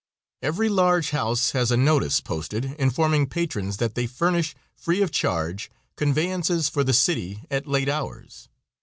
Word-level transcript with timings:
Every 0.41 0.67
large 0.67 1.11
house 1.11 1.51
has 1.51 1.69
a 1.69 1.77
notice 1.77 2.21
posted 2.21 2.65
informing 2.79 3.27
patrons 3.29 3.77
that 3.77 3.93
they 3.93 4.07
furnish, 4.07 4.55
free 4.75 5.03
of 5.03 5.11
charge, 5.11 5.69
conveyances 5.95 6.69
for 6.69 6.83
the 6.83 6.91
city 6.91 7.43
at 7.51 7.67
late 7.67 7.87
hours. 7.87 8.49